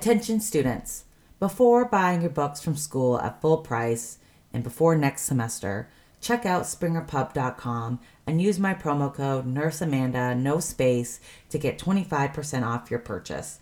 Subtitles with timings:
[0.00, 1.04] Attention students,
[1.38, 4.16] before buying your books from school at full price
[4.50, 5.90] and before next semester,
[6.22, 12.66] check out springerpub.com and use my promo code Nurse Amanda, no space, to get 25%
[12.66, 13.58] off your purchase.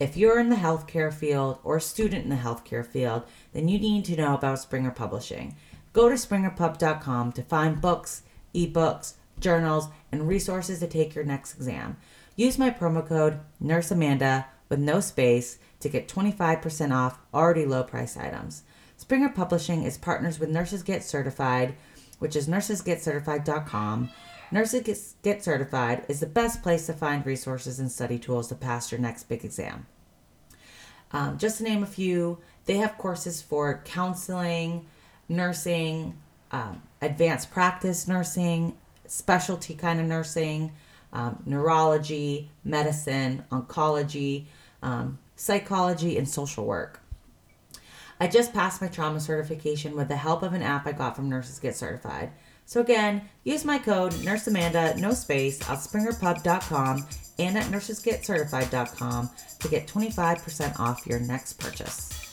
[0.00, 3.78] If you're in the healthcare field or a student in the healthcare field, then you
[3.78, 5.56] need to know about Springer Publishing.
[5.92, 8.22] Go to springerpub.com to find books,
[8.54, 11.98] ebooks, journals, and resources to take your next exam.
[12.34, 17.82] Use my promo code Nurse Amanda with no space to get 25% off already low
[17.82, 18.62] price items.
[18.96, 21.74] Springer Publishing is partners with Nurses Get Certified,
[22.18, 24.10] which is nursesgetcertified.com.
[24.50, 28.90] Nurses Get Certified is the best place to find resources and study tools to pass
[28.90, 29.86] your next big exam.
[31.12, 34.86] Um, just to name a few, they have courses for counseling,
[35.28, 36.16] nursing,
[36.50, 40.72] um, advanced practice nursing, specialty kind of nursing,
[41.12, 44.46] um, neurology, medicine, oncology,
[44.82, 47.00] um, psychology, and social work.
[48.18, 51.28] I just passed my trauma certification with the help of an app I got from
[51.28, 52.32] Nurses Get Certified.
[52.64, 57.06] So again, use my code Nurse Amanda, no space, at springerpub.com
[57.38, 62.26] and at nursesgetcertified.com to get 25% off your next purchase.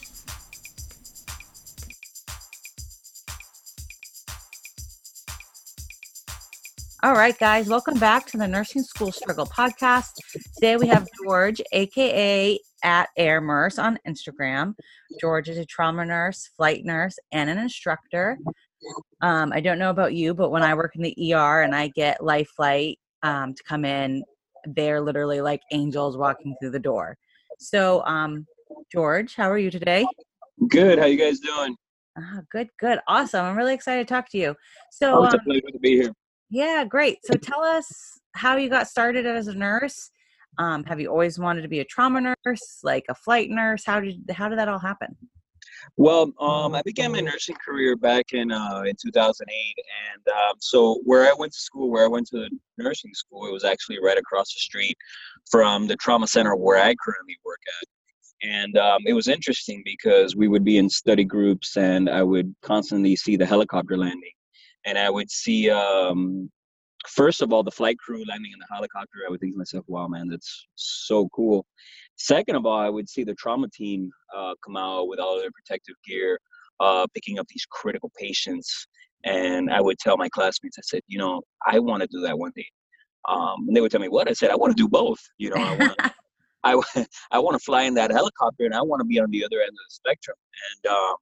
[7.03, 10.13] All right, guys, welcome back to the Nursing School Struggle podcast.
[10.55, 14.75] Today we have George, aka at Air Nurse on Instagram.
[15.19, 18.37] George is a trauma nurse, flight nurse, and an instructor.
[19.21, 21.87] Um, I don't know about you, but when I work in the ER and I
[21.89, 24.23] get Life Flight um, to come in,
[24.65, 27.17] they're literally like angels walking through the door.
[27.59, 28.45] So, um,
[28.91, 30.05] George, how are you today?
[30.67, 30.99] Good.
[30.99, 31.75] How you guys doing?
[32.17, 33.45] Uh, good, good, awesome.
[33.45, 34.55] I'm really excited to talk to you.
[34.91, 36.13] So, oh, it's a um, pleasure to be here.
[36.49, 37.19] yeah, great.
[37.23, 40.11] So, tell us how you got started as a nurse.
[40.57, 43.83] Um, have you always wanted to be a trauma nurse, like a flight nurse?
[43.85, 45.15] How did how did that all happen?
[45.97, 49.75] Well, um, I began my nursing career back in uh, in 2008,
[50.13, 52.47] and um, so where I went to school, where I went to
[52.77, 54.97] nursing school, it was actually right across the street
[55.49, 57.87] from the trauma center where I currently work at.
[58.47, 62.53] And um, it was interesting because we would be in study groups, and I would
[62.61, 64.33] constantly see the helicopter landing,
[64.85, 66.51] and I would see um,
[67.07, 69.19] first of all the flight crew landing in the helicopter.
[69.27, 71.65] I would think to myself, "Wow, man, that's so cool."
[72.17, 75.51] Second of all, I would see the trauma team uh, come out with all their
[75.51, 76.39] protective gear,
[76.79, 78.87] uh, picking up these critical patients.
[79.25, 82.37] And I would tell my classmates, I said, you know, I want to do that
[82.37, 82.67] one day.
[83.27, 84.29] Um, and they would tell me, what?
[84.29, 85.19] I said, I want to do both.
[85.37, 85.99] You know, I want,
[86.63, 89.43] I, I want to fly in that helicopter and I want to be on the
[89.45, 90.37] other end of the spectrum.
[90.71, 91.15] And uh,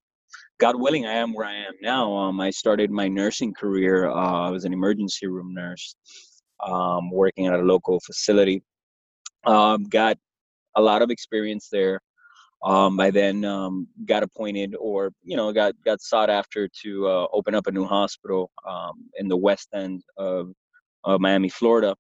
[0.62, 2.16] God willing, I am where I am now.
[2.16, 4.08] Um, I started my nursing career.
[4.08, 5.96] Uh, I was an emergency room nurse,
[6.64, 8.62] um, working at a local facility.
[9.44, 10.20] Um, got
[10.76, 12.00] a lot of experience there.
[12.64, 17.28] Um, I then um, got appointed, or you know, got got sought after to uh,
[17.34, 20.52] open up a new hospital um, in the west end of,
[21.04, 21.96] of Miami, Florida,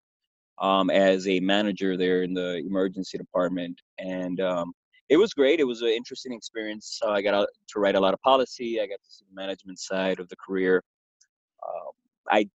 [0.59, 4.71] um, as a manager there in the emergency department, and um,
[5.11, 5.59] it was great.
[5.59, 6.97] It was an interesting experience.
[7.05, 8.79] Uh, I got to write a lot of policy.
[8.79, 10.81] I got to see the management side of the career.
[11.61, 11.91] Uh,
[12.29, 12.49] I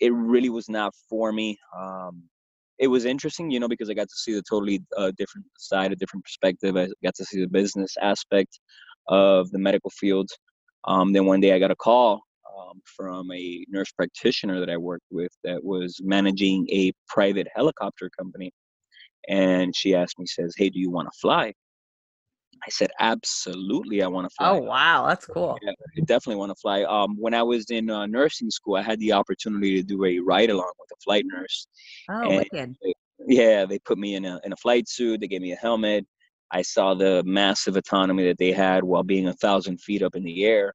[0.00, 1.58] it really was not for me.
[1.78, 2.22] Um,
[2.78, 5.92] it was interesting, you know, because I got to see the totally uh, different side,
[5.92, 6.78] a different perspective.
[6.78, 8.58] I got to see the business aspect
[9.08, 10.30] of the medical field.
[10.84, 12.22] Um, then one day I got a call
[12.58, 18.10] um, from a nurse practitioner that I worked with that was managing a private helicopter
[18.18, 18.50] company.
[19.28, 21.52] And she asked me, says, Hey, do you want to fly?
[22.66, 24.48] I said, absolutely, I want to fly.
[24.50, 25.58] Oh wow, that's cool.
[25.62, 26.82] Yeah, I definitely want to fly.
[26.84, 30.18] Um, when I was in uh, nursing school, I had the opportunity to do a
[30.18, 31.66] ride along with a flight nurse.
[32.08, 32.74] Oh, And wicked.
[32.82, 32.94] they-
[33.26, 35.20] yeah, they put me in a in a flight suit.
[35.20, 36.06] They gave me a helmet.
[36.52, 40.22] I saw the massive autonomy that they had while being a thousand feet up in
[40.22, 40.72] the air,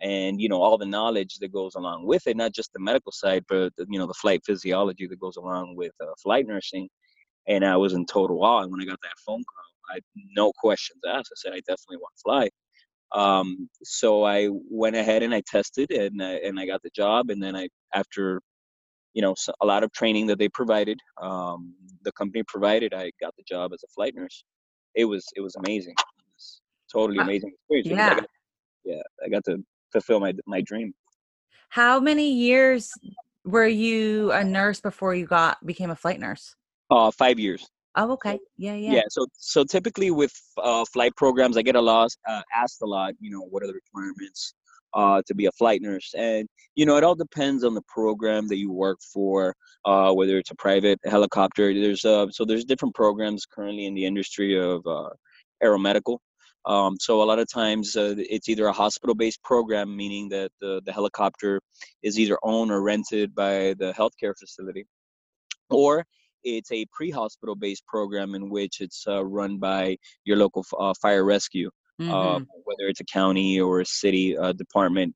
[0.00, 3.12] and you know all the knowledge that goes along with it, not just the medical
[3.12, 6.88] side, but you know the flight physiology that goes along with uh, flight nursing.
[7.46, 8.62] And I was in total awe.
[8.62, 10.00] And when I got that phone call, I
[10.36, 11.30] no questions asked.
[11.32, 12.50] I said, I definitely want to fly.
[13.14, 17.30] Um, so I went ahead and I tested, and I, and I got the job.
[17.30, 18.40] And then I, after
[19.14, 23.34] you know a lot of training that they provided, um, the company provided, I got
[23.36, 24.44] the job as a flight nurse.
[24.94, 25.94] It was it was amazing.
[25.98, 26.60] It was
[26.92, 27.88] totally amazing experience.
[27.88, 28.20] because I Yeah.
[28.20, 28.28] got,
[28.84, 30.92] yeah, I got to fulfill my my dream.
[31.68, 32.92] How many years
[33.44, 36.54] were you a nurse before you got became a flight nurse?
[36.90, 37.68] Uh, five years.
[37.96, 38.38] Oh, okay.
[38.56, 38.92] Yeah, yeah.
[38.92, 39.02] Yeah.
[39.08, 43.14] So so typically with uh, flight programs, I get a lot uh, asked a lot.
[43.20, 44.54] You know, what are the requirements
[44.94, 46.12] uh, to be a flight nurse?
[46.16, 49.54] And you know, it all depends on the program that you work for.
[49.84, 54.04] Uh, whether it's a private helicopter, there's uh, so there's different programs currently in the
[54.04, 55.10] industry of uh,
[55.62, 56.18] aeromedical.
[56.66, 60.80] Um, so a lot of times uh, it's either a hospital-based program, meaning that the,
[60.86, 61.60] the helicopter
[62.02, 64.86] is either owned or rented by the healthcare facility,
[65.68, 66.06] or
[66.44, 71.24] it's a pre-hospital based program in which it's uh, run by your local uh, fire
[71.24, 71.70] rescue,
[72.00, 72.42] um, mm-hmm.
[72.64, 75.14] whether it's a county or a city uh, department.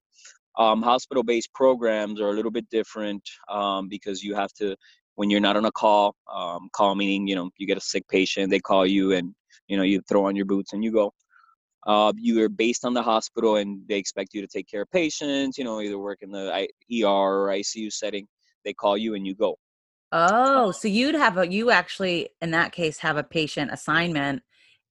[0.58, 4.75] Um, hospital based programs are a little bit different um, because you have to
[5.14, 8.06] when you're not on a call um, call meaning you know you get a sick
[8.08, 9.34] patient they call you and
[9.69, 11.12] you know you throw on your boots and you go
[11.86, 14.90] uh, you are based on the hospital and they expect you to take care of
[14.90, 16.69] patients you know either work in the
[17.04, 18.26] er or icu setting
[18.64, 19.56] they call you and you go
[20.12, 24.43] oh so you'd have a you actually in that case have a patient assignment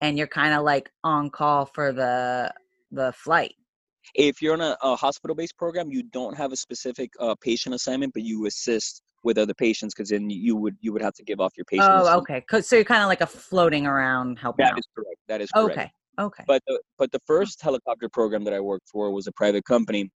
[0.01, 2.51] and you're kind of like on call for the
[2.91, 3.55] the flight
[4.15, 8.13] if you're in a, a hospital-based program you don't have a specific uh, patient assignment
[8.13, 11.39] but you assist with other patients because then you would you would have to give
[11.39, 11.89] off your patient.
[11.91, 12.43] Oh, okay.
[12.61, 14.65] So you're kind of like a floating around helping.
[14.65, 14.79] That out.
[14.79, 15.19] is correct.
[15.27, 15.77] That is correct.
[15.77, 15.91] Okay.
[16.19, 16.43] Okay.
[16.47, 20.09] But the, but the first helicopter program that I worked for was a private company,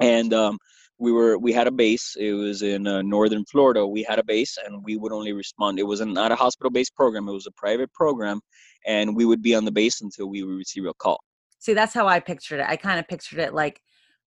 [0.00, 0.58] and um,
[0.98, 2.16] we were we had a base.
[2.18, 3.86] It was in uh, northern Florida.
[3.86, 5.78] We had a base, and we would only respond.
[5.78, 7.28] It was not a hospital-based program.
[7.28, 8.40] It was a private program,
[8.86, 11.20] and we would be on the base until we would receive a call.
[11.58, 12.66] See, that's how I pictured it.
[12.68, 13.80] I kind of pictured it like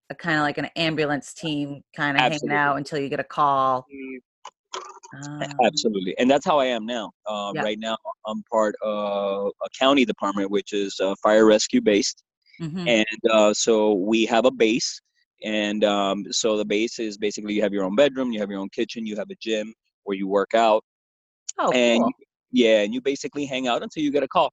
[0.09, 3.23] a kind of like an ambulance team kind of hanging out until you get a
[3.23, 3.85] call.
[5.23, 7.11] Um, Absolutely, and that's how I am now.
[7.25, 7.63] Uh, yep.
[7.63, 12.23] Right now, I'm part of a county department, which is uh, fire rescue based,
[12.61, 12.87] mm-hmm.
[12.87, 15.01] and uh, so we have a base.
[15.43, 18.59] And um, so the base is basically you have your own bedroom, you have your
[18.59, 19.73] own kitchen, you have a gym
[20.03, 20.83] where you work out.
[21.59, 22.11] Oh, and cool.
[22.51, 24.51] yeah, and you basically hang out until you get a call.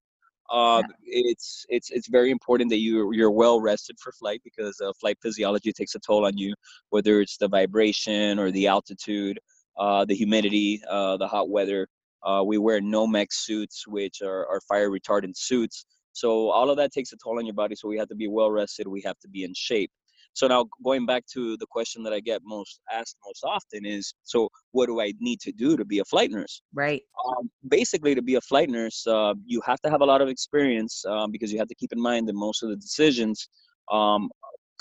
[0.51, 0.95] Uh, yeah.
[1.05, 5.17] It's it's it's very important that you you're well rested for flight because uh, flight
[5.23, 6.55] physiology takes a toll on you,
[6.91, 9.39] whether it's the vibration or the altitude,
[9.79, 11.89] uh, the humidity, uh, the hot weather.
[12.23, 15.85] Uh, we wear Nomex suits, which are, are fire retardant suits.
[16.13, 17.75] So all of that takes a toll on your body.
[17.75, 18.87] So we have to be well rested.
[18.87, 19.91] We have to be in shape.
[20.35, 24.15] So now going back to the question that I get most asked most often is,
[24.25, 26.61] so what do I need to do to be a flight nurse?
[26.75, 27.03] Right.
[27.27, 30.29] Um, basically, to be a flight nurse, uh, you have to have a lot of
[30.29, 33.49] experience um, because you have to keep in mind that most of the decisions
[33.91, 34.29] um,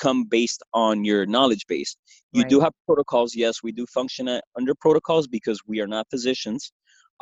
[0.04, 1.96] come based on your knowledge base.
[2.32, 2.50] You right.
[2.50, 3.36] do have protocols.
[3.36, 4.26] Yes, we do function
[4.60, 6.72] under protocols because we are not physicians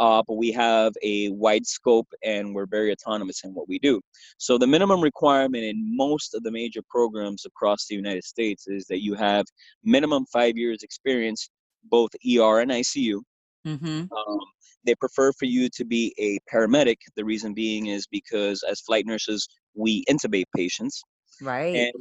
[0.01, 4.01] uh, but we have a wide scope and we're very autonomous in what we do.
[4.37, 8.85] So the minimum requirement in most of the major programs across the United States is
[8.87, 9.45] that you have
[9.83, 11.49] minimum five years experience,
[11.83, 13.19] both ER and ICU.
[13.67, 13.85] Mm-hmm.
[13.85, 14.39] Um,
[14.85, 16.97] they prefer for you to be a paramedic.
[17.15, 21.03] The reason being is because as flight nurses, we intubate patients.
[21.41, 21.75] Right.
[21.75, 21.93] And,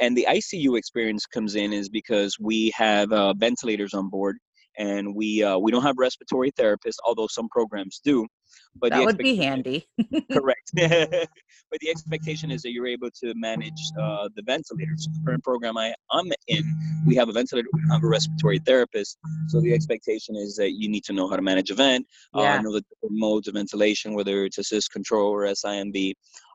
[0.00, 4.36] and the ICU experience comes in is because we have uh, ventilators on board
[4.78, 8.26] and we uh, we don't have respiratory therapists, although some programs do.
[8.74, 9.86] But that would be handy.
[10.32, 10.70] correct.
[10.74, 15.06] but the expectation is that you're able to manage uh, the ventilators.
[15.06, 16.64] The current program I, I'm in,
[17.06, 19.18] we have a ventilator, we have a respiratory therapist.
[19.48, 22.42] So the expectation is that you need to know how to manage a vent, uh,
[22.42, 22.54] yeah.
[22.54, 26.14] uh, know the different modes of ventilation, whether it's assist control or SIMV,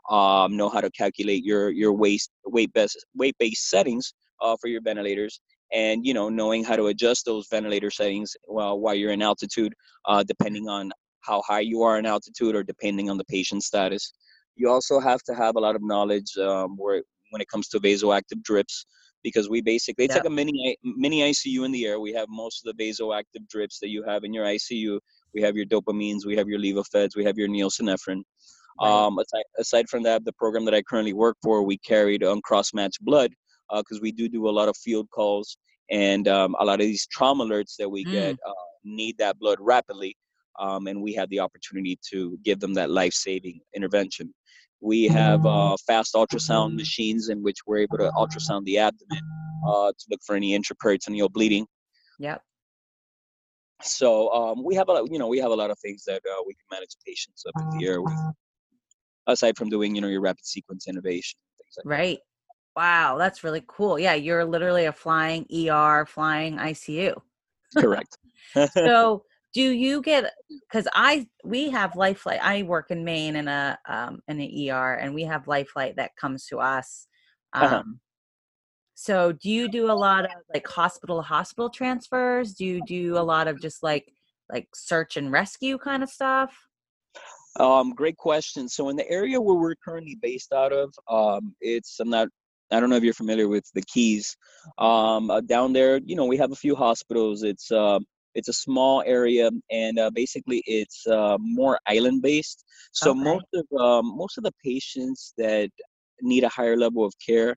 [0.10, 4.68] um, know how to calculate your your waist weight based weight based settings uh, for
[4.68, 5.40] your ventilators
[5.74, 9.74] and you know knowing how to adjust those ventilator settings while while you're in altitude
[10.06, 10.92] uh, depending on
[11.22, 14.14] how high you are in altitude or depending on the patient status
[14.56, 17.02] you also have to have a lot of knowledge um, where
[17.32, 18.86] when it comes to vasoactive drips
[19.26, 22.00] because we basically it's like a mini mini ICU in the air.
[22.00, 25.00] We have most of the vasoactive drips that you have in your ICU.
[25.34, 28.22] We have your dopamines, we have your Levopheds, we have your neosynephrine.
[28.82, 28.90] Right.
[28.90, 32.42] Um, aside, aside from that, the program that I currently work for, we carried on
[32.42, 33.32] cross match blood,
[33.70, 35.58] because uh, we do do a lot of field calls
[35.92, 38.12] and um, a lot of these trauma alerts that we mm.
[38.12, 38.54] get uh,
[38.84, 40.16] need that blood rapidly
[40.60, 44.34] um, and we have the opportunity to give them that life-saving intervention
[44.82, 49.22] we have uh, fast ultrasound machines in which we're able to ultrasound the abdomen
[49.68, 51.66] uh, to look for any intraperitoneal bleeding
[52.20, 52.42] yep
[53.82, 56.22] so um, we have a lot, you know we have a lot of things that
[56.30, 58.14] uh, we can manage patients up in the air with
[59.28, 62.24] aside from doing you know your rapid sequence intubation things like right that.
[62.76, 63.98] Wow, that's really cool.
[63.98, 67.16] Yeah, you're literally a flying ER, flying ICU.
[67.78, 68.18] Correct.
[68.74, 70.34] so, do you get
[70.68, 72.40] because I we have Life Flight.
[72.44, 75.96] I work in Maine in a um, in an ER, and we have Life Flight
[75.96, 77.08] that comes to us.
[77.54, 77.66] Uh-huh.
[77.66, 77.84] Um, uh-huh.
[78.96, 82.54] So, do you do a lot of like hospital hospital transfers?
[82.54, 84.12] Do you do a lot of just like
[84.52, 86.54] like search and rescue kind of stuff?
[87.60, 88.68] Um, great question.
[88.68, 92.28] So in the area where we're currently based out of, um, it's I'm not
[92.72, 94.36] I don't know if you're familiar with the Keys.
[94.80, 97.44] Um, uh, down there, you know, we have a few hospitals.
[97.44, 98.00] It's uh,
[98.34, 102.66] it's a small area, and uh, basically it's uh, more island based.
[102.92, 103.24] So Okay.
[103.24, 105.70] most of um, most of the patients that
[106.22, 107.56] need a higher level of care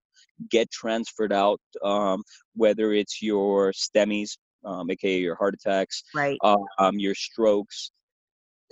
[0.50, 2.22] get transferred out, um,
[2.54, 6.38] whether it's your STEMIs, um, aka your heart attacks, Right.
[6.42, 7.90] um, your strokes.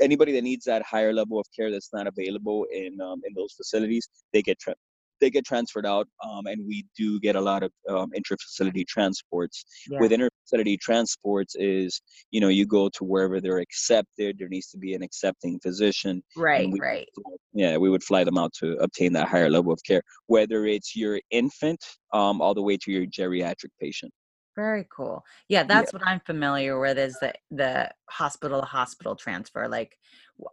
[0.00, 3.52] Anybody that needs that higher level of care that's not available in um, in those
[3.54, 4.74] facilities, they get tra-
[5.20, 9.64] they get transferred out, um, and we do get a lot of um, intra-facility transports.
[9.88, 10.00] Yeah.
[10.00, 12.00] With inter-facility transports, is
[12.30, 14.36] you know you go to wherever they're accepted.
[14.38, 16.68] There needs to be an accepting physician, right.
[16.70, 17.08] we Right.
[17.52, 20.94] yeah, we would fly them out to obtain that higher level of care, whether it's
[20.94, 24.12] your infant um, all the way to your geriatric patient.
[24.56, 25.22] Very cool.
[25.48, 29.68] Yeah, that's what I'm familiar with is the the hospital to hospital transfer.
[29.68, 29.98] Like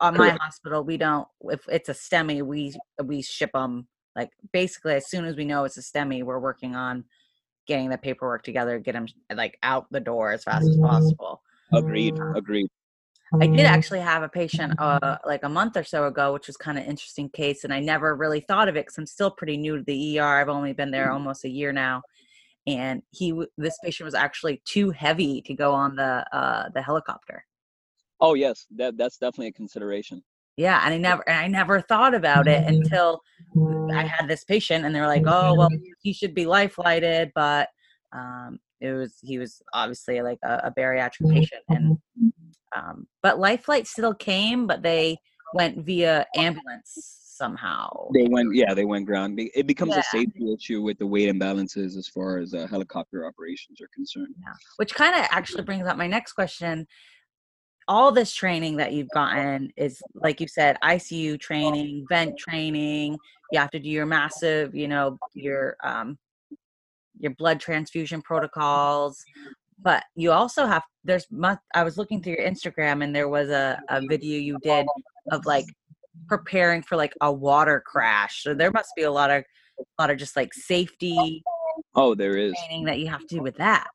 [0.01, 0.41] on my Correct.
[0.41, 5.23] hospital, we don't if it's a STEMI, we we ship them like basically as soon
[5.23, 7.05] as we know it's a STEMI, we're working on
[7.65, 11.41] getting the paperwork together, get them like out the door as fast as possible.
[11.71, 12.19] Agreed.
[12.35, 12.67] Agreed.
[13.41, 16.57] I did actually have a patient uh, like a month or so ago, which was
[16.57, 19.57] kind of interesting case, and I never really thought of it because I'm still pretty
[19.57, 20.23] new to the ER.
[20.41, 22.03] I've only been there almost a year now,
[22.67, 27.45] and he this patient was actually too heavy to go on the uh, the helicopter.
[28.19, 30.23] Oh yes, that that's definitely a consideration.
[30.57, 33.21] Yeah, and I never and I never thought about it until
[33.93, 35.69] I had this patient, and they were like, "Oh, well,
[36.01, 37.69] he should be life lighted," but
[38.11, 41.97] um, it was he was obviously like a, a bariatric patient, and
[42.75, 45.17] um, but life flight still came, but they
[45.53, 48.09] went via ambulance somehow.
[48.13, 49.39] They went, yeah, they went ground.
[49.39, 49.99] It becomes Yeah.
[49.99, 54.35] a safety issue with the weight imbalances as far as uh, helicopter operations are concerned.
[54.41, 54.53] Yeah.
[54.77, 56.87] which kind of actually brings up my next question
[57.89, 63.17] all this training that you've gotten is like you said icu training vent training
[63.51, 66.17] you have to do your massive you know your um
[67.19, 69.21] your blood transfusion protocols
[69.81, 73.49] but you also have there's mu- i was looking through your instagram and there was
[73.49, 74.85] a, a video you did
[75.31, 75.65] of like
[76.27, 79.43] preparing for like a water crash so there must be a lot of
[79.79, 81.43] a lot of just like safety
[81.95, 82.53] Oh, there is.
[82.67, 83.87] training that you have to do with that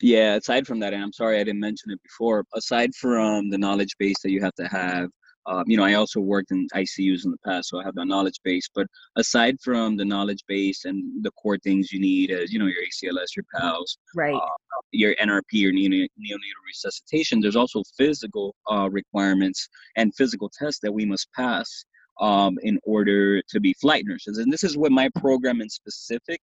[0.00, 3.58] Yeah, aside from that, and I'm sorry I didn't mention it before, aside from the
[3.58, 5.08] knowledge base that you have to have,
[5.46, 8.04] um, you know, I also worked in ICUs in the past, so I have the
[8.04, 8.68] knowledge base.
[8.74, 8.86] But
[9.16, 12.82] aside from the knowledge base and the core things you need, as you know, your
[12.82, 14.40] ACLS, your PALS, right
[14.94, 20.92] your NRP, your neonatal, neonatal resuscitation, there's also physical uh, requirements and physical tests that
[20.92, 21.84] we must pass
[22.20, 24.38] um, in order to be flight nurses.
[24.38, 26.40] And this is what my program in specific.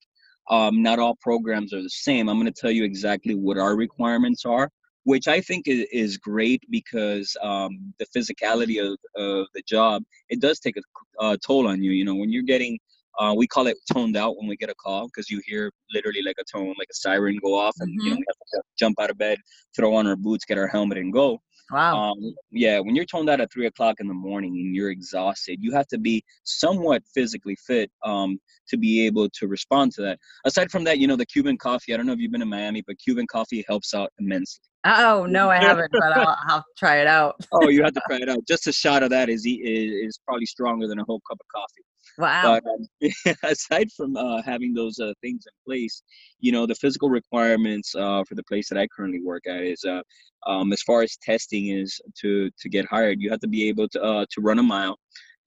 [0.49, 2.27] Um, not all programs are the same.
[2.27, 4.69] I'm going to tell you exactly what our requirements are,
[5.03, 10.39] which I think is, is great because um, the physicality of, of the job it
[10.41, 10.81] does take a
[11.19, 11.91] uh, toll on you.
[11.91, 12.79] You know, when you're getting
[13.19, 16.21] uh, we call it toned out when we get a call because you hear literally
[16.21, 18.99] like a tone, like a siren go off, and you know we have to jump
[18.99, 19.37] out of bed,
[19.75, 21.41] throw on our boots, get our helmet, and go.
[21.71, 24.91] wow Um, yeah, when you're toned out at three o'clock in the morning and you're
[24.91, 28.39] exhausted, you have to be somewhat physically fit um,
[28.69, 30.19] to be able to respond to that.
[30.45, 32.47] Aside from that, you know, the Cuban coffee, I don't know if you've been to
[32.47, 34.70] Miami, but Cuban coffee helps out immensely.
[34.83, 37.35] Oh no, I haven't, but I'll, I'll try it out.
[37.51, 38.39] Oh, you have to try it out.
[38.47, 41.47] Just a shot of that is, is, is probably stronger than a whole cup of
[41.53, 41.83] coffee.
[42.17, 42.59] Wow.
[42.59, 46.01] But um, aside from uh, having those uh, things in place,
[46.39, 49.83] you know, the physical requirements uh, for the place that I currently work at is,
[49.83, 50.01] uh,
[50.47, 53.87] um, as far as testing is to to get hired, you have to be able
[53.89, 54.97] to uh, to run a mile,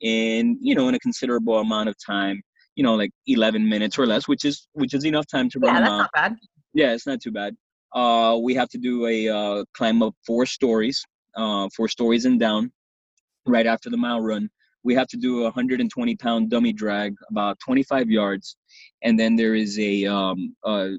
[0.01, 2.41] in you know, in a considerable amount of time.
[2.77, 5.75] You know, like 11 minutes or less, which is which is enough time to run
[5.75, 5.99] yeah, a that's mile.
[5.99, 6.37] not bad.
[6.73, 7.57] Yeah, it's not too bad.
[7.95, 11.05] Uh, we have to do a uh, climb up four stories,
[11.37, 12.73] uh, four stories and down,
[13.47, 14.51] right after the mile run.
[14.83, 18.57] We have to do a 120 pound dummy drag, about 25 yards,
[19.03, 20.91] and then there is a, um, uh,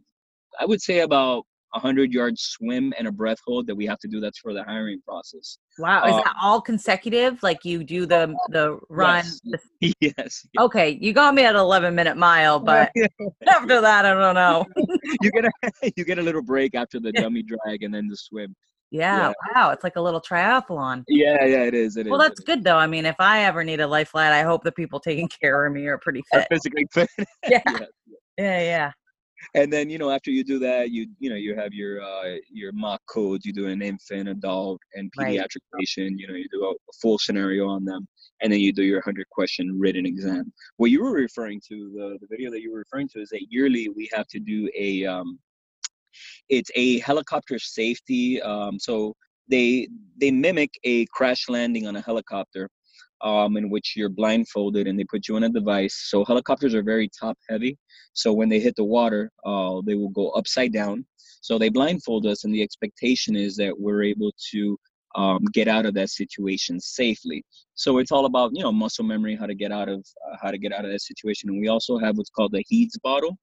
[0.60, 4.00] I would say about a 100 yard swim and a breath hold that we have
[4.00, 4.20] to do.
[4.20, 5.58] That's for the hiring process.
[5.78, 7.42] Wow, is Uh, that all consecutive?
[7.44, 9.26] Like you do the the run?
[9.26, 9.42] Yes.
[9.82, 10.48] the- yes.
[10.60, 12.92] okay, you got me at 11 minute mile, but
[13.48, 14.66] after that, I don't know.
[15.22, 15.52] you get a
[15.96, 18.56] you get a little break after the dummy drag and then the swim.
[18.92, 21.04] Yeah, wow, it's like a little triathlon.
[21.10, 21.98] Yeah, yeah, it is.
[21.98, 22.12] It is.
[22.12, 22.46] Well, it that's is.
[22.46, 22.78] good though.
[22.78, 25.66] I mean, if I ever need a life flight, I hope the people taking care
[25.66, 26.48] of me are pretty Are fit.
[26.52, 27.10] physically fit.
[27.50, 27.80] Yeah, Yeah.
[28.38, 28.92] yeah, yeah.
[29.54, 32.36] And then you know after you do that you you know you have your uh
[32.52, 35.38] your mock codes you do an infant adult and Right.
[35.38, 38.08] pediatric patient you know you do a, a full scenario on them
[38.42, 42.18] and then you do your 100 question written exam what you were referring to the,
[42.22, 45.06] the video that you were referring to is that yearly we have to do a
[45.06, 45.40] um
[46.50, 49.16] it's a helicopter safety um so
[49.50, 49.88] they
[50.20, 52.70] they mimic a crash landing on a helicopter
[53.22, 56.10] um, in which you're blindfolded and they put you on a device.
[56.10, 57.78] So helicopters are very top heavy.
[58.14, 61.06] So when they hit the water, uh, they will go upside down.
[61.42, 64.80] So they blindfold us, and the expectation is that we're able to
[65.16, 67.44] um, get out of that situation safely.
[67.76, 70.50] So it's all about you know muscle memory, how to get out of uh, how
[70.50, 71.50] to get out of that situation.
[71.50, 73.38] And we also have what's called the HEEDS bottle,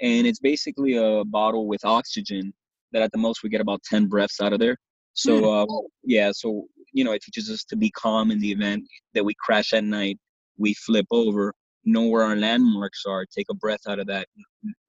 [0.00, 2.52] and it's basically a bottle with oxygen
[2.92, 4.76] that at the most we get about 10 breaths out of there.
[5.14, 5.72] So hmm.
[5.72, 9.24] uh, yeah, so you know it teaches us to be calm in the event that
[9.24, 10.18] we crash at night,
[10.56, 11.52] we flip over,
[11.84, 14.26] know where our landmarks are, take a breath out of that,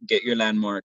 [0.07, 0.83] get your landmark,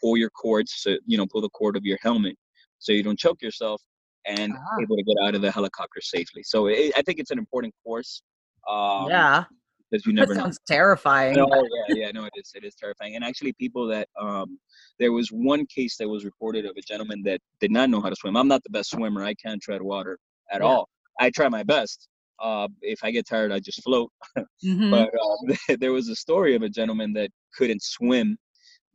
[0.00, 2.36] pull your cords, so you know pull the cord of your helmet
[2.80, 3.80] so you don't choke yourself,
[4.26, 4.82] and ah.
[4.82, 6.42] able to get out of the helicopter safely.
[6.42, 8.22] So it, I think it's an important course.
[8.68, 9.44] Um, yeah.
[9.90, 10.76] Because you never that sounds know.
[10.76, 11.36] terrifying.
[11.36, 12.52] Oh yeah, yeah, no, it is.
[12.54, 13.16] It is terrifying.
[13.16, 14.58] And actually, people that um,
[15.00, 18.08] there was one case that was reported of a gentleman that did not know how
[18.08, 18.36] to swim.
[18.36, 19.24] I'm not the best swimmer.
[19.24, 20.16] I can't tread water
[20.50, 20.66] at yeah.
[20.66, 20.88] all.
[21.18, 22.08] I try my best.
[22.40, 24.10] Uh, if I get tired, I just float.
[24.64, 24.90] Mm-hmm.
[24.90, 28.36] but uh, there was a story of a gentleman that couldn't swim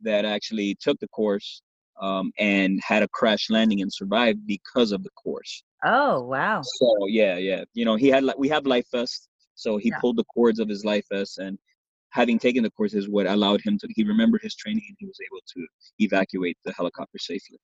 [0.00, 1.60] that actually took the course
[2.00, 5.64] um, and had a crash landing and survived because of the course.
[5.84, 6.62] Oh wow!
[6.62, 9.98] So yeah, yeah, you know he had we have life vests, so he yeah.
[10.00, 11.58] pulled the cords of his life vest, and
[12.10, 13.88] having taken the course is what allowed him to.
[13.94, 15.66] He remembered his training and he was able to
[15.98, 17.58] evacuate the helicopter safely.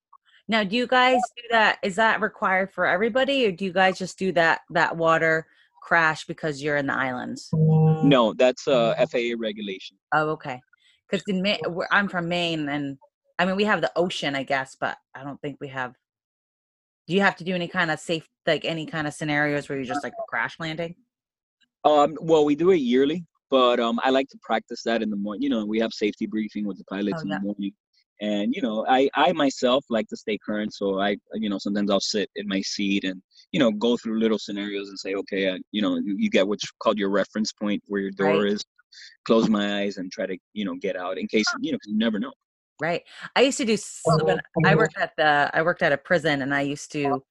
[0.49, 1.78] Now, do you guys do that?
[1.82, 5.46] Is that required for everybody, or do you guys just do that that water
[5.82, 7.49] crash because you're in the islands?
[7.52, 9.96] No, that's a FAA regulation.
[10.12, 10.61] Oh, okay.
[11.08, 12.99] Because in Maine, I'm from Maine, and
[13.38, 15.94] I mean, we have the ocean, I guess, but I don't think we have.
[17.06, 19.78] Do you have to do any kind of safe, like any kind of scenarios where
[19.78, 20.94] you just like crash landing?
[21.84, 25.16] Um, well, we do it yearly, but um, I like to practice that in the
[25.16, 25.42] morning.
[25.42, 27.38] You know, we have safety briefing with the pilots oh, in yeah.
[27.38, 27.72] the morning,
[28.22, 31.90] and you know, I I myself like to stay current, so I you know sometimes
[31.90, 35.48] I'll sit in my seat and you know go through little scenarios and say, okay,
[35.48, 38.52] uh, you know, you, you, get what's called your reference point where your door right.
[38.52, 38.64] is.
[39.24, 41.92] Close my eyes and try to you know get out in case you know because
[41.92, 42.32] you never know.
[42.80, 43.02] Right.
[43.34, 46.54] I used to do when I worked at the I worked at a prison and
[46.54, 47.22] I used to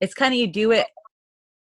[0.00, 0.86] it's kind of you do it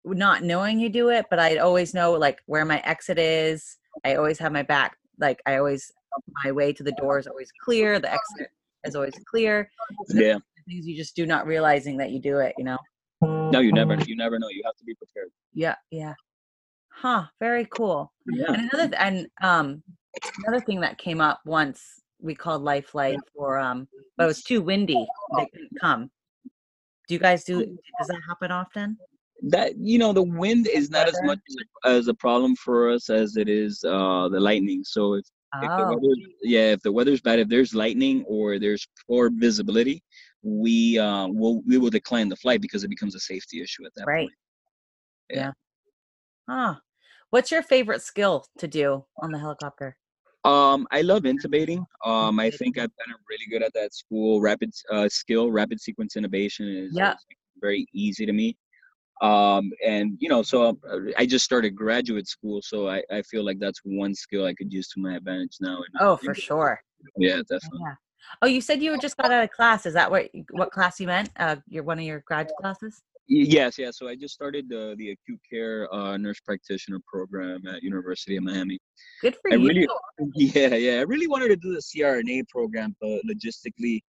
[0.03, 3.77] not knowing you do it, but I always know like where my exit is.
[4.05, 5.91] I always have my back like I always
[6.43, 8.49] my way to the door is always clear, the exit
[8.83, 9.69] is always clear.
[10.07, 10.37] So yeah.
[10.67, 12.77] Things you just do not realizing that you do it, you know.
[13.21, 14.49] No, you never you never know.
[14.49, 15.29] You have to be prepared.
[15.53, 16.13] Yeah, yeah.
[16.89, 18.11] Huh, very cool.
[18.25, 18.53] Yeah.
[18.53, 19.83] And another and um
[20.45, 24.43] another thing that came up once we called Life Flight for um but it was
[24.43, 25.07] too windy.
[25.37, 26.11] They couldn't come.
[27.07, 27.59] Do you guys do
[27.97, 28.97] does that happen often?
[29.43, 31.39] That you know the wind is not as much
[31.85, 34.83] as a problem for us as it is uh the lightning.
[34.83, 35.99] So if, oh.
[36.01, 40.03] if yeah, if the weather's bad, if there's lightning or there's poor visibility,
[40.43, 43.93] we uh will we will decline the flight because it becomes a safety issue at
[43.95, 44.27] that right.
[44.27, 44.33] point.
[45.29, 45.37] Yeah.
[45.37, 45.51] yeah.
[46.49, 46.75] Huh.
[47.29, 49.97] What's your favorite skill to do on the helicopter?
[50.45, 51.85] Um, I love intubating.
[52.05, 54.39] Um, I think I've been really good at that school.
[54.39, 57.15] Rapid uh, skill, rapid sequence intubation is, yeah.
[57.59, 58.55] very easy to me.
[59.21, 60.77] Um, and you know, so
[61.17, 64.71] I just started graduate school, so I, I feel like that's one skill I could
[64.71, 65.77] use to my advantage now.
[65.77, 66.79] And oh, for sure.
[67.17, 67.79] Yeah, definitely.
[67.81, 67.95] Yeah.
[68.41, 69.85] Oh, you said you just got out of class.
[69.85, 71.29] Is that what what class you meant?
[71.37, 73.01] Uh, your one of your grad classes?
[73.29, 73.91] Yes, yeah.
[73.91, 78.43] So I just started the the acute care uh, nurse practitioner program at University of
[78.43, 78.79] Miami.
[79.21, 79.67] Good for I you.
[79.67, 79.87] Really,
[80.35, 80.99] yeah, yeah.
[80.99, 84.01] I really wanted to do the CRNA program, but logistically,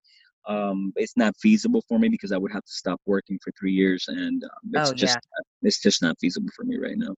[0.48, 3.72] um, it's not feasible for me because I would have to stop working for three
[3.72, 5.68] years, and um, it's oh, just yeah.
[5.68, 7.14] it's just not feasible for me right now.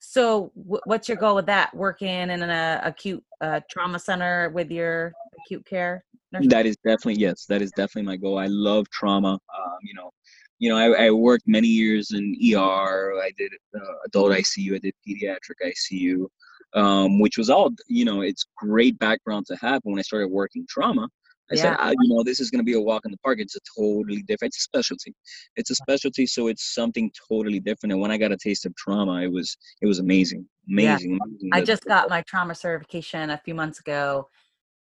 [0.00, 1.74] So, w- what's your goal with that?
[1.74, 5.12] Working in an uh, acute uh, trauma center with your
[5.44, 6.04] acute care?
[6.32, 6.46] Nurse?
[6.48, 7.46] That is definitely yes.
[7.46, 8.38] That is definitely my goal.
[8.38, 9.32] I love trauma.
[9.32, 10.10] Um, you know,
[10.58, 13.20] you know, I, I, worked many years in ER.
[13.20, 14.74] I did uh, adult ICU.
[14.74, 16.26] I did pediatric ICU,
[16.74, 19.82] um, which was all, you know, it's great background to have.
[19.84, 21.08] But when I started working trauma,
[21.50, 21.62] I yeah.
[21.62, 23.38] said, ah, you know, this is going to be a walk in the park.
[23.38, 24.50] It's a totally different.
[24.50, 25.14] It's a specialty.
[25.54, 27.92] It's a specialty, so it's something totally different.
[27.92, 31.12] And when I got a taste of trauma, it was it was amazing, amazing.
[31.12, 31.18] Yeah.
[31.24, 31.50] amazing.
[31.52, 34.28] I just got my trauma certification a few months ago,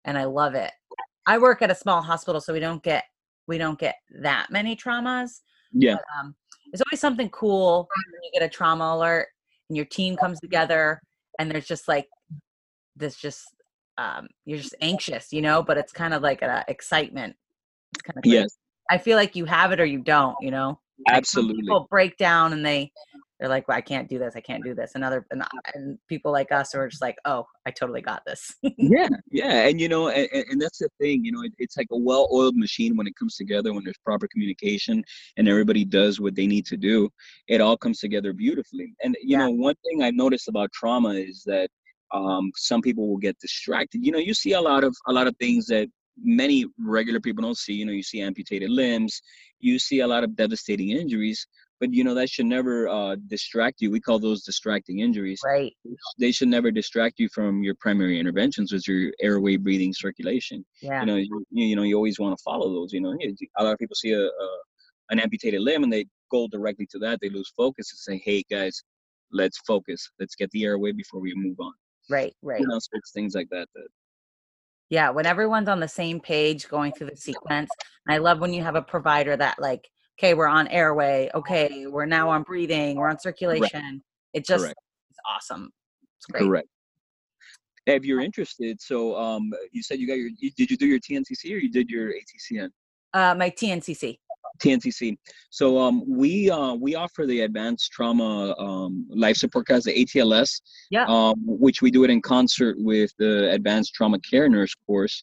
[0.04, 0.72] and I love it.
[1.26, 3.04] I work at a small hospital, so we don't get
[3.46, 5.40] we don't get that many traumas
[5.74, 5.94] yeah.
[5.94, 6.34] But, um,
[6.72, 9.28] it's always something cool when you get a trauma alert
[9.68, 11.00] and your team comes together
[11.38, 12.08] and there's just like
[12.96, 13.44] this just
[13.98, 17.36] um, you're just anxious, you know, but it's kind of like an excitement.
[17.94, 18.56] It's kind of yes.
[18.90, 20.78] I feel like you have it or you don't, you know.
[21.08, 21.56] Absolutely.
[21.56, 22.92] Like people break down and they
[23.40, 24.36] they're like, well, I can't do this.
[24.36, 24.92] I can't do this.
[24.94, 25.42] And other and,
[25.74, 28.54] and people like us are just like, oh, I totally got this.
[28.62, 31.24] yeah, yeah, and you know, and, and that's the thing.
[31.24, 33.74] You know, it, it's like a well-oiled machine when it comes together.
[33.74, 35.02] When there's proper communication
[35.36, 37.10] and everybody does what they need to do,
[37.48, 38.94] it all comes together beautifully.
[39.02, 39.46] And you yeah.
[39.46, 41.68] know, one thing I've noticed about trauma is that
[42.14, 44.04] um, some people will get distracted.
[44.04, 45.88] You know, you see a lot of a lot of things that
[46.22, 47.74] many regular people don't see.
[47.74, 49.20] You know, you see amputated limbs,
[49.60, 51.46] you see a lot of devastating injuries,
[51.80, 53.90] but you know that should never uh, distract you.
[53.90, 55.40] We call those distracting injuries.
[55.44, 55.72] Right.
[56.18, 60.64] They should never distract you from your primary interventions, which are your airway, breathing, circulation.
[60.80, 61.00] Yeah.
[61.00, 62.92] You know, you, you know, you always want to follow those.
[62.92, 63.16] You know,
[63.58, 64.48] a lot of people see a, a
[65.10, 67.18] an amputated limb and they go directly to that.
[67.20, 68.82] They lose focus and say, "Hey, guys,
[69.32, 70.08] let's focus.
[70.18, 71.72] Let's get the airway before we move on."
[72.10, 72.34] Right.
[72.42, 72.60] Right.
[72.60, 72.78] You know,
[73.14, 73.88] things like that that
[74.90, 77.70] yeah, when everyone's on the same page going through the sequence.
[78.08, 79.88] I love when you have a provider that like,
[80.18, 81.30] okay, we're on airway.
[81.34, 82.96] Okay, we're now on breathing.
[82.96, 83.80] We're on circulation.
[83.82, 84.00] Right.
[84.34, 84.78] It just Correct.
[85.10, 85.70] it's awesome.
[86.18, 86.44] It's great.
[86.44, 86.68] Correct.
[87.86, 90.98] If you're interested, so um, you said you got your, you, did you do your
[91.00, 92.70] TNCC or you did your ATCN?
[93.12, 94.18] Uh, my TNCC.
[94.58, 95.16] TNCC.
[95.50, 100.60] So um, we uh, we offer the advanced trauma um, life support class, the ATLS,
[100.90, 101.06] yeah.
[101.08, 105.22] um, which we do it in concert with the advanced trauma care nurse course.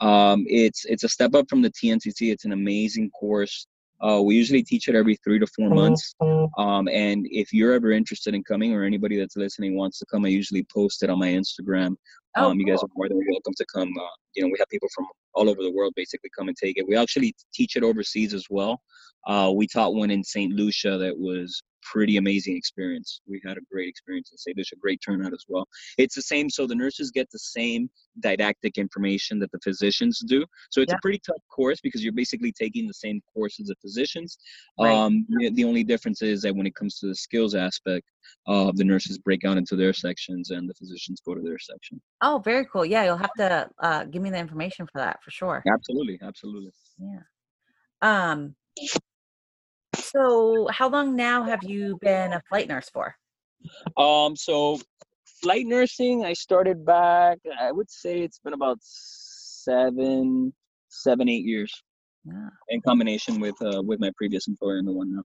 [0.00, 2.32] Um, it's it's a step up from the TNCC.
[2.32, 3.66] It's an amazing course.
[4.02, 6.14] Uh, we usually teach it every three to four months.
[6.56, 10.24] Um, and if you're ever interested in coming, or anybody that's listening wants to come,
[10.24, 11.96] I usually post it on my Instagram.
[12.36, 13.88] Oh, um, you guys are more than welcome to come.
[13.88, 16.76] Uh, you know, we have people from all over the world basically come and take
[16.76, 16.86] it.
[16.88, 18.80] We actually teach it overseas as well.
[19.26, 20.52] Uh, we taught one in St.
[20.52, 23.20] Lucia that was pretty amazing experience.
[23.26, 24.72] We had a great experience and in St.
[24.72, 25.66] a great turnout as well.
[25.98, 30.44] It's the same, so the nurses get the same didactic information that the physicians do.
[30.70, 30.96] So it's yeah.
[30.96, 34.38] a pretty tough course because you're basically taking the same course as the physicians.
[34.78, 34.92] Right.
[34.92, 38.06] Um, the only difference is that when it comes to the skills aspect,
[38.46, 42.00] uh, the nurses break out into their sections and the physicians go to their section.
[42.22, 42.84] Oh, very cool.
[42.84, 45.62] Yeah, you'll have to uh, give me the information for that for sure.
[45.66, 46.72] Absolutely, absolutely.
[46.98, 47.22] Yeah.
[48.02, 48.54] Um,
[50.12, 53.14] so, how long now have you been a flight nurse for?
[53.96, 54.80] Um, so
[55.42, 57.38] flight nursing, I started back.
[57.60, 60.52] I would say it's been about seven,
[60.88, 61.82] seven, eight years.
[62.24, 62.48] Yeah.
[62.68, 65.22] In combination with uh, with my previous employer and the one now.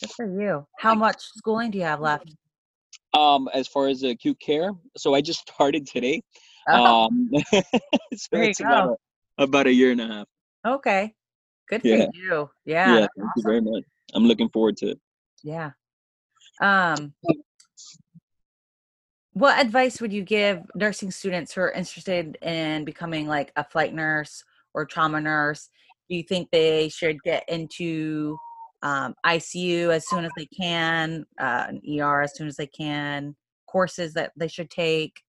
[0.00, 0.66] Good for you.
[0.78, 2.34] How much schooling do you have left?
[3.12, 6.22] Um, as far as acute care, so I just started today.
[6.68, 7.06] Oh.
[7.06, 8.98] Um, so it's about
[9.38, 10.26] a, about a year and a half.
[10.66, 11.14] Okay.
[11.68, 12.06] Good for yeah.
[12.14, 12.50] you.
[12.64, 12.94] Yeah.
[12.94, 12.98] Yeah.
[12.98, 13.32] Thank awesome.
[13.36, 13.84] you very much.
[14.14, 15.00] I'm looking forward to it.
[15.42, 15.72] Yeah.
[16.60, 17.14] Um,
[19.32, 23.92] what advice would you give nursing students who are interested in becoming like a flight
[23.92, 24.42] nurse
[24.72, 25.68] or trauma nurse?
[26.08, 28.38] Do you think they should get into
[28.82, 33.36] um, ICU as soon as they can, uh, an ER as soon as they can,
[33.66, 35.20] courses that they should take?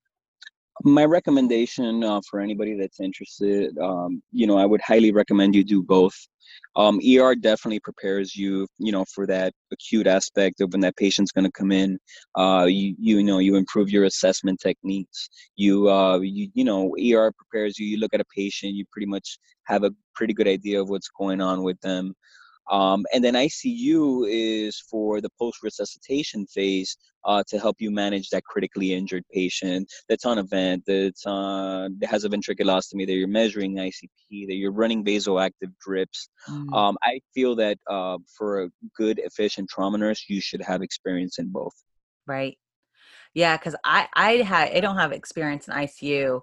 [0.84, 5.64] My recommendation uh, for anybody that's interested um, you know i would highly recommend you
[5.64, 6.16] do both.
[6.76, 11.32] Um, er definitely prepares you you know for that acute aspect of when that patient's
[11.32, 11.98] going to come in.
[12.36, 15.30] Uh, you, you know you improve your assessment techniques.
[15.56, 17.86] You, uh, you you know er prepares you.
[17.88, 21.10] You look at a patient you pretty much have a pretty good idea of what's
[21.10, 22.14] going on with them
[22.70, 28.30] um, and then ICU is for the post resuscitation phase uh, to help you manage
[28.30, 33.14] that critically injured patient that's on a vent, that's uh, that has a ventriculostomy, that
[33.14, 36.30] you're measuring ICP, that you're running vasoactive drips.
[36.50, 36.74] Mm.
[36.74, 41.38] Um, I feel that uh, for a good, efficient trauma nurse, you should have experience
[41.40, 41.74] in both.
[42.26, 42.58] Right.
[43.34, 46.42] Yeah, because I I had I don't have experience in ICU,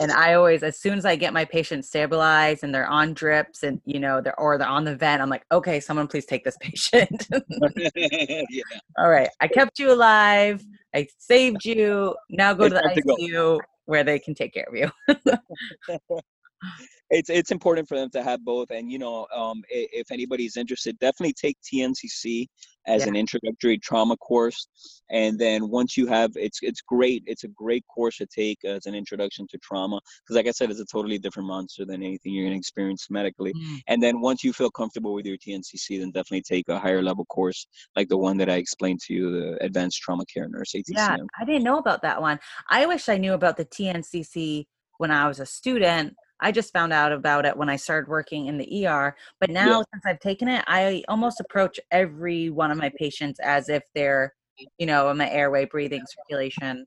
[0.00, 3.62] and I always, as soon as I get my patient stabilized and they're on drips
[3.62, 6.44] and you know they're or they're on the vent, I'm like, okay, someone please take
[6.44, 7.28] this patient.
[7.96, 8.62] yeah.
[8.98, 10.64] All right, I kept you alive.
[10.94, 12.16] I saved you.
[12.30, 14.90] Now go it's to the ICU where they can take care of you
[17.10, 20.98] it's it's important for them to have both and you know um, if anybody's interested
[20.98, 22.46] definitely take tncc
[22.86, 23.08] as yeah.
[23.08, 24.68] an introductory trauma course
[25.10, 28.86] and then once you have it's it's great it's a great course to take as
[28.86, 32.32] an introduction to trauma because like i said it's a totally different monster than anything
[32.32, 33.78] you're going to experience medically mm.
[33.88, 37.24] and then once you feel comfortable with your tncc then definitely take a higher level
[37.26, 37.66] course
[37.96, 40.84] like the one that i explained to you the advanced trauma care nurse ATCN.
[40.88, 44.66] yeah i didn't know about that one i wish i knew about the tncc
[44.98, 48.46] when i was a student I just found out about it when I started working
[48.46, 49.16] in the ER.
[49.40, 49.82] But now, yeah.
[49.92, 54.34] since I've taken it, I almost approach every one of my patients as if they're,
[54.78, 56.84] you know, in my airway, breathing, circulation.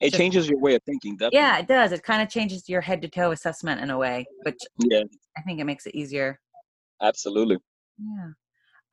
[0.00, 1.14] It just, changes your way of thinking.
[1.14, 1.38] Definitely.
[1.38, 1.92] Yeah, it does.
[1.92, 5.02] It kind of changes your head to toe assessment in a way, which yeah,
[5.36, 6.40] I think it makes it easier.
[7.00, 7.58] Absolutely.
[7.98, 8.30] Yeah.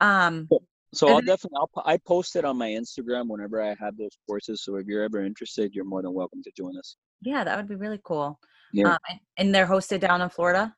[0.00, 0.48] Um.
[0.92, 4.64] So I'll definitely I'll, I post it on my Instagram whenever I have those courses.
[4.64, 6.96] So if you're ever interested, you're more than welcome to join us.
[7.22, 8.38] Yeah, that would be really cool.
[8.72, 8.92] Yeah.
[8.92, 10.74] Um, and they're hosted down in Florida?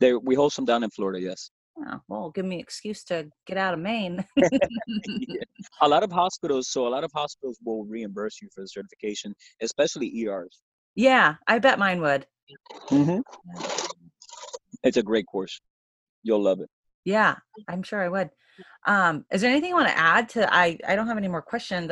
[0.00, 1.50] They we host them down in Florida, yes.
[1.78, 4.24] Oh, well, give me an excuse to get out of Maine.
[4.36, 5.40] yeah.
[5.80, 9.34] A lot of hospitals, so a lot of hospitals will reimburse you for the certification,
[9.62, 10.60] especially ERs.
[10.94, 12.26] Yeah, I bet mine would.
[12.90, 13.20] Mm-hmm.
[14.82, 15.60] It's a great course.
[16.22, 16.68] You'll love it.
[17.04, 17.36] Yeah,
[17.68, 18.30] I'm sure I would.
[18.86, 20.52] Um, is there anything you want to add to?
[20.52, 21.90] I I don't have any more questions.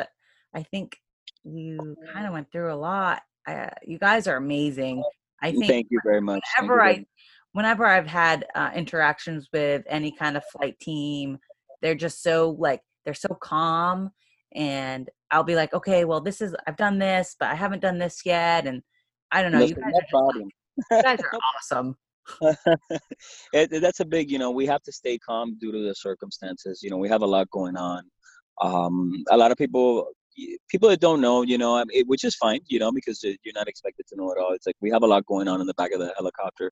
[0.55, 0.97] I think
[1.43, 3.23] you kind of went through a lot.
[3.47, 5.03] Uh, you guys are amazing.
[5.43, 5.67] I think.
[5.67, 6.43] Thank you very much.
[6.59, 7.05] Whenever I,
[7.53, 11.39] whenever I've had uh, interactions with any kind of flight team,
[11.83, 14.11] they're just so like they're so calm,
[14.55, 17.99] and I'll be like, okay, well, this is I've done this, but I haven't done
[17.99, 18.83] this yet, and
[19.33, 19.59] I don't know.
[19.59, 20.55] Listen, you guys, are, just,
[20.91, 21.97] you guys are awesome.
[23.53, 26.81] it, that's a big, you know, we have to stay calm due to the circumstances.
[26.83, 28.03] You know, we have a lot going on.
[28.61, 30.09] Um, a lot of people,
[30.69, 33.55] people that don't know, you know, I mean, which is fine, you know, because you're
[33.55, 34.53] not expected to know it all.
[34.53, 36.71] It's like we have a lot going on in the back of the helicopter.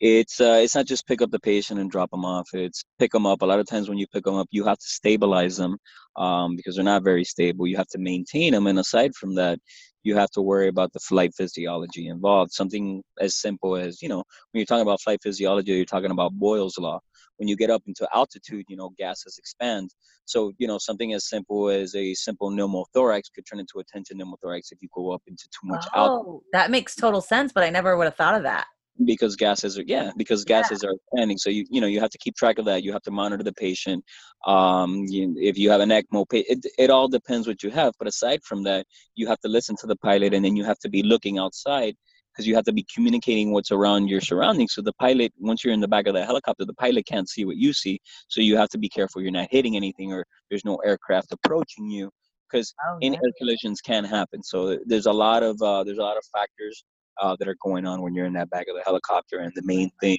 [0.00, 2.48] It's uh, it's not just pick up the patient and drop them off.
[2.52, 3.42] It's pick them up.
[3.42, 5.76] A lot of times when you pick them up, you have to stabilize them
[6.16, 7.66] um, because they're not very stable.
[7.66, 9.58] You have to maintain them, and aside from that,
[10.04, 12.52] you have to worry about the flight physiology involved.
[12.52, 16.32] Something as simple as, you know, when you're talking about flight physiology, you're talking about
[16.34, 17.00] Boyle's law.
[17.38, 19.90] When you get up into altitude, you know, gases expand.
[20.24, 24.18] So, you know, something as simple as a simple pneumothorax could turn into a tension
[24.18, 25.94] pneumothorax if you go up into too much altitude.
[25.96, 26.40] oh, altitude.
[26.52, 28.66] That makes total sense, but I never would have thought of that
[29.04, 30.90] because gases are yeah because gases yeah.
[30.90, 31.38] are expanding.
[31.38, 32.82] So you you know you have to keep track of that.
[32.82, 34.04] You have to monitor the patient.
[34.46, 38.08] Um you, if you have an ecmo it, it all depends what you have but
[38.08, 40.88] aside from that you have to listen to the pilot and then you have to
[40.88, 41.96] be looking outside
[42.32, 44.74] because you have to be communicating what's around your surroundings.
[44.74, 47.44] So the pilot once you're in the back of the helicopter the pilot can't see
[47.44, 48.00] what you see.
[48.28, 51.90] So you have to be careful you're not hitting anything or there's no aircraft approaching
[51.90, 52.10] you
[52.50, 53.08] because oh, yeah.
[53.08, 54.42] in-air collisions can happen.
[54.42, 56.84] So there's a lot of uh, there's a lot of factors
[57.20, 59.38] uh, that are going on when you're in that back of the helicopter.
[59.38, 60.18] And the main thing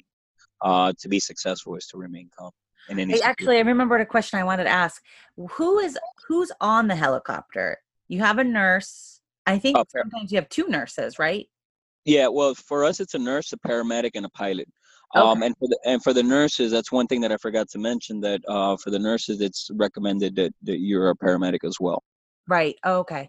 [0.62, 2.50] uh, to be successful is to remain calm.
[2.88, 5.02] And hey, actually, I remembered a question I wanted to ask.
[5.36, 7.78] Who is who's on the helicopter?
[8.08, 9.20] You have a nurse.
[9.44, 11.48] I think oh, sometimes you have two nurses, right?
[12.04, 12.28] Yeah.
[12.28, 14.68] Well, for us, it's a nurse, a paramedic, and a pilot.
[15.16, 15.24] Okay.
[15.24, 17.78] Um, and for the and for the nurses, that's one thing that I forgot to
[17.78, 18.20] mention.
[18.20, 22.04] That uh, for the nurses, it's recommended that, that you're a paramedic as well.
[22.48, 22.76] Right.
[22.84, 23.28] Oh, okay.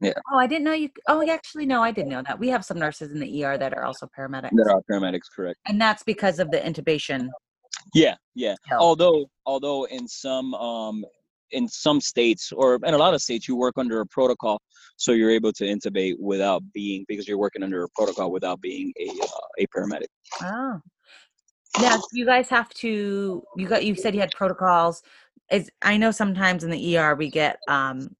[0.00, 0.12] Yeah.
[0.32, 0.90] Oh, I didn't know you.
[1.08, 2.38] Oh, actually, no, I didn't know that.
[2.38, 4.50] We have some nurses in the ER that are also paramedics.
[4.52, 5.58] That are paramedics, correct.
[5.66, 7.28] And that's because of the intubation.
[7.94, 8.54] Yeah, yeah.
[8.66, 8.82] Help.
[8.82, 11.04] Although, although in some um
[11.50, 14.60] in some states or in a lot of states, you work under a protocol,
[14.96, 18.92] so you're able to intubate without being because you're working under a protocol without being
[19.00, 20.06] a uh, a paramedic.
[20.42, 20.80] Oh.
[21.80, 23.42] Now, you guys have to.
[23.56, 23.84] You got.
[23.84, 25.02] You said you had protocols.
[25.50, 28.14] Is I know sometimes in the ER we get um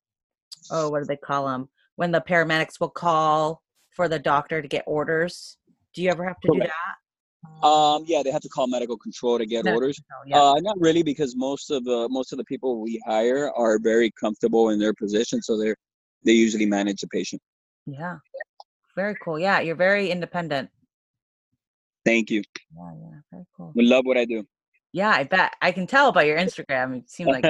[0.71, 1.69] oh, what do they call them?
[1.97, 3.63] When the paramedics will call
[3.99, 5.57] for the doctor to get orders.
[5.93, 7.67] Do you ever have to do that?
[7.67, 9.97] Um, yeah, they have to call medical control to get medical orders.
[9.99, 10.41] Control, yeah.
[10.41, 14.13] Uh, not really, because most of the most of the people we hire are very
[14.21, 15.77] comfortable in their position, so they're
[16.25, 17.43] they usually manage the patient.
[17.87, 18.19] Yeah,
[18.95, 19.39] very cool.
[19.39, 20.71] Yeah, you're very independent.
[22.05, 22.43] Thank you.
[22.77, 23.73] Yeah, yeah, very cool.
[23.75, 24.47] We love what I do.
[24.93, 26.99] Yeah, I bet I can tell by your Instagram.
[26.99, 27.45] It seems like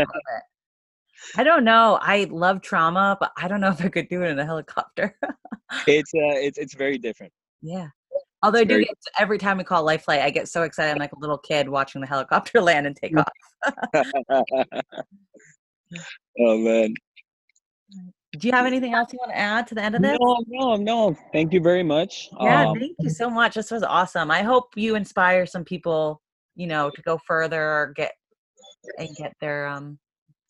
[1.36, 1.98] I don't know.
[2.00, 5.16] I love trauma, but I don't know if I could do it in a helicopter.
[5.86, 7.32] it's uh, it's it's very different.
[7.62, 7.88] Yeah.
[8.42, 10.92] Although it's I do get, every time we call Life Flight, I get so excited.
[10.92, 13.28] I'm like a little kid watching the helicopter land and take off.
[16.40, 16.94] oh man.
[18.38, 20.16] Do you have anything else you want to add to the end of this?
[20.20, 21.16] No, no, no.
[21.32, 22.28] Thank you very much.
[22.40, 23.54] Yeah, um, thank you so much.
[23.54, 24.30] This was awesome.
[24.30, 26.20] I hope you inspire some people,
[26.54, 28.12] you know, to go further or get
[28.98, 29.98] and get their um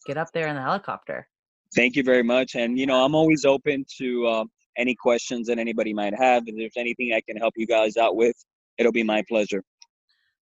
[0.08, 1.28] get up there in the helicopter.
[1.76, 2.56] Thank you very much.
[2.56, 4.44] And, you know, I'm always open to uh,
[4.78, 6.44] any questions that anybody might have.
[6.46, 8.34] If there's anything I can help you guys out with,
[8.78, 9.62] it'll be my pleasure.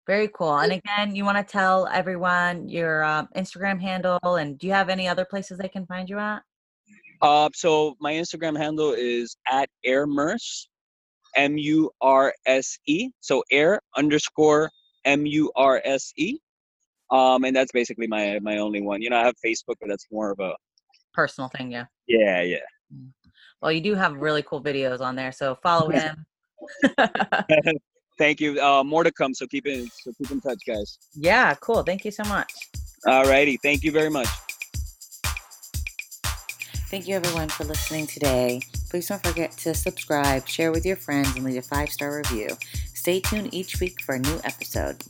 [0.06, 0.56] Very cool.
[0.56, 4.88] And again, you want to tell everyone your uh, Instagram handle and do you have
[4.88, 6.42] any other places they can find you at?
[7.20, 10.68] Uh, so my Instagram handle is at airmurse,
[11.34, 13.10] M U R S E.
[13.20, 14.70] So air underscore
[15.04, 16.38] M U R S E.
[17.10, 19.02] Um, and that's basically my my only one.
[19.02, 20.54] You know, I have Facebook, but that's more of a
[21.14, 21.70] personal thing.
[21.70, 21.86] Yeah.
[22.06, 22.58] Yeah, yeah.
[22.94, 23.10] Mm.
[23.60, 26.26] Well, you do have really cool videos on there, so follow him.
[28.18, 28.60] Thank you.
[28.60, 30.98] Uh, more to come, so keep in so keep in touch, guys.
[31.14, 31.82] Yeah, cool.
[31.82, 32.52] Thank you so much.
[33.06, 33.58] All righty.
[33.62, 34.28] Thank you very much.
[36.88, 38.60] Thank you, everyone, for listening today.
[38.90, 42.48] Please don't forget to subscribe, share with your friends, and leave a five star review.
[42.94, 45.02] Stay tuned each week for a new episode.